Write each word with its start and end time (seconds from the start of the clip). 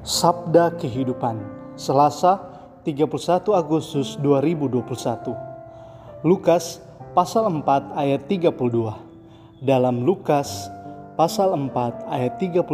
Sabda 0.00 0.80
Kehidupan 0.80 1.44
Selasa 1.76 2.40
31 2.88 3.04
Agustus 3.52 4.16
2021 4.16 6.24
Lukas 6.24 6.80
pasal 7.12 7.52
4 7.52 8.00
ayat 8.00 8.24
32 8.24 9.60
Dalam 9.60 10.00
Lukas 10.08 10.72
pasal 11.20 11.52
4 11.52 12.16
ayat 12.16 12.32
31 12.40 12.64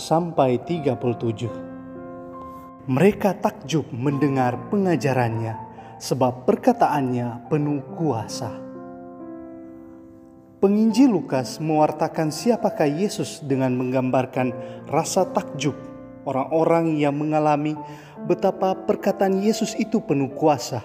sampai 0.00 0.56
37 0.64 2.88
Mereka 2.88 3.44
takjub 3.44 3.84
mendengar 3.92 4.56
pengajarannya 4.72 5.60
sebab 6.00 6.48
perkataannya 6.48 7.44
penuh 7.52 7.84
kuasa. 7.92 8.56
Penginjil 10.64 11.12
Lukas 11.12 11.60
mewartakan 11.60 12.32
siapakah 12.32 12.88
Yesus 12.88 13.44
dengan 13.44 13.76
menggambarkan 13.76 14.56
rasa 14.88 15.28
takjub 15.28 15.89
orang-orang 16.24 17.00
yang 17.00 17.16
mengalami 17.16 17.76
betapa 18.28 18.76
perkataan 18.76 19.40
Yesus 19.40 19.72
itu 19.78 20.02
penuh 20.04 20.32
kuasa. 20.36 20.84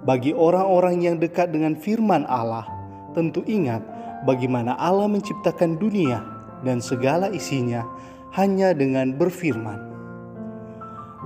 Bagi 0.00 0.32
orang-orang 0.32 1.04
yang 1.04 1.16
dekat 1.20 1.52
dengan 1.52 1.76
firman 1.76 2.24
Allah, 2.24 2.64
tentu 3.12 3.44
ingat 3.44 3.84
bagaimana 4.24 4.76
Allah 4.80 5.08
menciptakan 5.08 5.76
dunia 5.76 6.24
dan 6.64 6.80
segala 6.80 7.28
isinya 7.32 7.84
hanya 8.32 8.72
dengan 8.72 9.12
berfirman. 9.16 9.92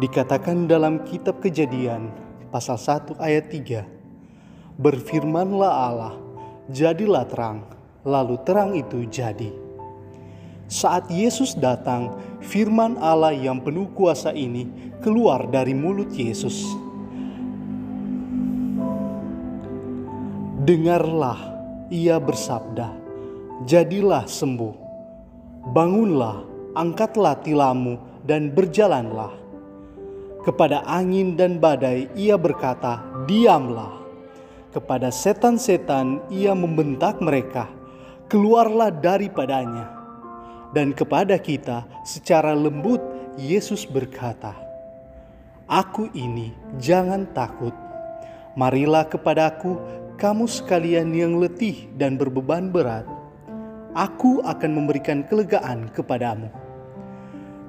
Dikatakan 0.02 0.66
dalam 0.66 1.06
kitab 1.06 1.38
Kejadian 1.38 2.10
pasal 2.50 2.74
1 2.74 3.14
ayat 3.22 3.46
3. 3.46 3.86
Berfirmanlah 4.74 5.70
Allah, 5.70 6.14
jadilah 6.66 7.22
terang, 7.30 7.62
lalu 8.02 8.34
terang 8.42 8.74
itu 8.74 9.06
jadi. 9.06 9.63
Saat 10.64 11.12
Yesus 11.12 11.52
datang, 11.52 12.16
firman 12.40 12.96
Allah 12.96 13.36
yang 13.36 13.60
penuh 13.60 13.84
kuasa 13.92 14.32
ini 14.32 14.64
keluar 15.04 15.44
dari 15.52 15.76
mulut 15.76 16.08
Yesus. 16.08 16.64
Dengarlah, 20.64 21.36
ia 21.92 22.16
bersabda, 22.16 22.96
jadilah 23.68 24.24
sembuh. 24.24 24.72
Bangunlah, 25.68 26.48
angkatlah 26.72 27.44
tilammu 27.44 28.24
dan 28.24 28.48
berjalanlah. 28.48 29.36
Kepada 30.48 30.80
angin 30.88 31.36
dan 31.36 31.60
badai 31.60 32.08
ia 32.16 32.40
berkata, 32.40 33.04
diamlah. 33.28 34.00
Kepada 34.72 35.12
setan-setan 35.12 36.24
ia 36.32 36.56
membentak 36.56 37.20
mereka, 37.20 37.68
keluarlah 38.32 38.88
daripadanya 38.88 40.03
dan 40.74 40.90
kepada 40.90 41.38
kita 41.38 41.86
secara 42.02 42.50
lembut 42.50 42.98
Yesus 43.38 43.86
berkata, 43.86 44.52
Aku 45.70 46.10
ini 46.12 46.52
jangan 46.76 47.24
takut. 47.32 47.72
Marilah 48.58 49.08
kepadaku 49.08 49.80
kamu 50.20 50.44
sekalian 50.50 51.14
yang 51.14 51.40
letih 51.40 51.88
dan 51.96 52.20
berbeban 52.20 52.68
berat. 52.68 53.06
Aku 53.94 54.42
akan 54.42 54.70
memberikan 54.74 55.22
kelegaan 55.24 55.88
kepadamu. 55.94 56.50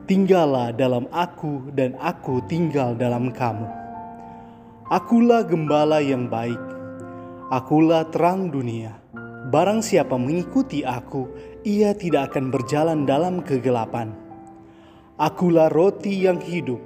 Tinggallah 0.05 0.73
dalam 0.73 1.05
aku 1.09 1.73
dan 1.73 1.97
aku 2.01 2.41
tinggal 2.45 2.93
dalam 2.97 3.29
kamu. 3.33 3.65
Akulah 4.89 5.41
gembala 5.41 5.97
yang 6.01 6.29
baik. 6.29 6.61
Akulah 7.49 8.05
terang 8.09 8.53
dunia. 8.53 8.93
Barang 9.45 9.85
siapa 9.85 10.17
mengikuti 10.17 10.81
aku, 10.81 11.29
ia 11.61 11.93
tidak 11.93 12.33
akan 12.33 12.49
berjalan 12.49 13.05
dalam 13.05 13.45
kegelapan. 13.45 14.09
Akulah 15.21 15.69
roti 15.69 16.25
yang 16.25 16.41
hidup. 16.41 16.81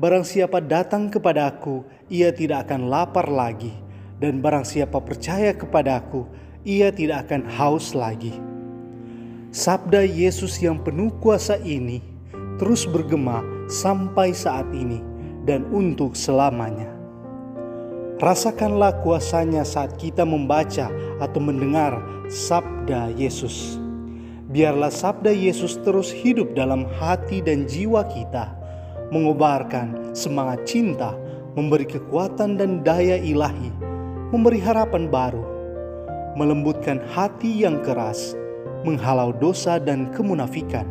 Barang 0.00 0.24
siapa 0.24 0.64
datang 0.64 1.12
kepada 1.12 1.52
aku, 1.52 1.84
ia 2.08 2.32
tidak 2.32 2.64
akan 2.64 2.88
lapar 2.88 3.28
lagi. 3.28 3.76
Dan 4.16 4.40
barang 4.40 4.64
siapa 4.64 5.04
percaya 5.04 5.52
kepada 5.52 6.00
aku, 6.00 6.24
ia 6.64 6.88
tidak 6.88 7.28
akan 7.28 7.44
haus 7.44 7.92
lagi. 7.92 8.32
Sabda 9.52 10.00
Yesus 10.00 10.56
yang 10.64 10.80
penuh 10.80 11.12
kuasa 11.20 11.60
ini 11.60 12.00
terus 12.58 12.84
bergema 12.84 13.40
sampai 13.70 14.34
saat 14.34 14.66
ini 14.74 14.98
dan 15.46 15.64
untuk 15.70 16.18
selamanya. 16.18 16.97
Rasakanlah 18.18 19.06
kuasanya 19.06 19.62
saat 19.62 19.94
kita 19.94 20.26
membaca 20.26 20.90
atau 21.22 21.38
mendengar 21.38 22.02
sabda 22.26 23.14
Yesus. 23.14 23.78
Biarlah 24.50 24.90
sabda 24.90 25.30
Yesus 25.30 25.78
terus 25.86 26.10
hidup 26.10 26.50
dalam 26.58 26.82
hati 26.98 27.38
dan 27.38 27.70
jiwa 27.70 28.02
kita, 28.10 28.58
mengobarkan 29.14 30.18
semangat 30.18 30.66
cinta, 30.66 31.14
memberi 31.54 31.86
kekuatan 31.86 32.58
dan 32.58 32.82
daya 32.82 33.22
ilahi, 33.22 33.70
memberi 34.34 34.58
harapan 34.66 35.06
baru, 35.06 35.46
melembutkan 36.34 36.98
hati 37.14 37.62
yang 37.62 37.78
keras, 37.86 38.34
menghalau 38.82 39.30
dosa 39.30 39.78
dan 39.78 40.10
kemunafikan, 40.10 40.90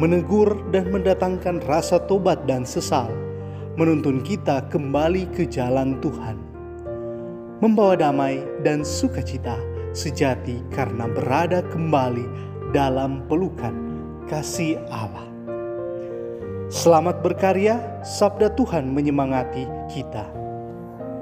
menegur 0.00 0.64
dan 0.72 0.88
mendatangkan 0.88 1.60
rasa 1.68 2.00
tobat 2.08 2.40
dan 2.48 2.64
sesal 2.64 3.27
menuntun 3.78 4.26
kita 4.26 4.66
kembali 4.74 5.30
ke 5.30 5.46
jalan 5.46 6.02
Tuhan, 6.02 6.34
membawa 7.62 7.94
damai 7.94 8.42
dan 8.66 8.82
sukacita 8.82 9.54
sejati 9.94 10.66
karena 10.74 11.06
berada 11.06 11.62
kembali 11.62 12.26
dalam 12.74 13.22
pelukan 13.30 13.70
kasih 14.26 14.82
Allah. 14.90 15.30
Selamat 16.66 17.22
berkarya, 17.22 18.02
Sabda 18.02 18.50
Tuhan 18.58 18.90
menyemangati 18.90 19.70
kita. 19.94 20.26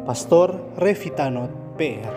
Pastor 0.08 0.56
Revitanot 0.80 1.52
PR 1.76 2.15